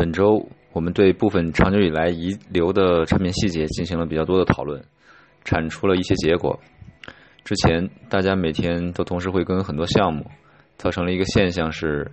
[0.00, 4.82] 本周我们对部分长久以来遗留的产品细节进行了比较多的讨论，
[5.44, 6.58] 产出了一些结果。
[7.44, 10.24] 之前大家每天都同时会跟很多项目，
[10.78, 12.10] 造成了一个现象是，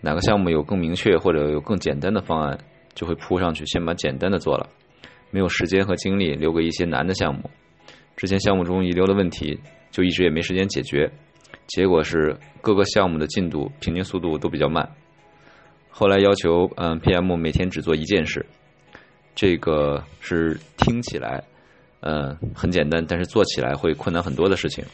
[0.00, 2.56] 哪个项目有更明确或者有更简单的方案，
[2.94, 4.68] 就会扑上去先把简单的做了，
[5.32, 7.50] 没有时间和精力留给一些难的项目。
[8.16, 9.58] 之前项目中遗留的问题
[9.90, 11.10] 就一直也没时间解决，
[11.66, 14.88] 结果是各个项目的进度平均速度都比较慢。
[15.96, 18.44] 后来要求，嗯，PM 每天只做一件事，
[19.36, 21.44] 这个是听起来，
[22.00, 24.84] 嗯，很简单，但是做起来会困难很多的事情。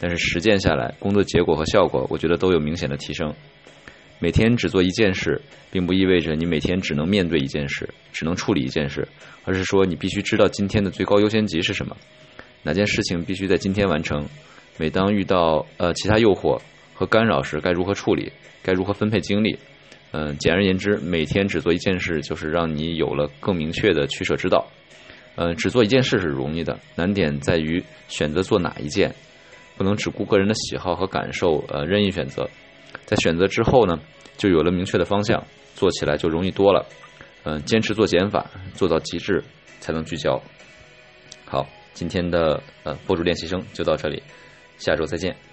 [0.00, 3.32] 但是实践下来，工作结果和效果，我觉得都有明显的提升。
[4.18, 5.40] 每天只做一件事，
[5.70, 9.06] 并不意味着你每天只能面对一件事，只能处理一件事，
[9.44, 11.96] 而是说你必须知道今天的最高优先级是什么，
[12.64, 14.26] 哪件事情必须在今天完成。
[14.76, 16.60] 每当遇到呃其他诱惑
[16.94, 18.32] 和干扰时，该如何处理？
[18.60, 19.56] 该如何分配精力？
[20.12, 24.66] 嗯，简而言之，每天只做一件事，就是让你有了更明确的取舍之道。
[25.36, 29.14] 嗯，只做一件事是容易的，难点在于选择做哪一件，
[29.76, 32.48] 不能只顾个人的喜好和感受，呃，任意选择。
[33.04, 34.00] 在选择之后呢，
[34.36, 36.86] 就有了明确的方向，做起来就容易多了。
[37.44, 39.44] 嗯，坚持做减法，做到极致，
[39.78, 40.42] 才能聚焦。
[41.44, 44.22] 好，今天的呃博主练习生就到这里，
[44.78, 45.47] 下周再见。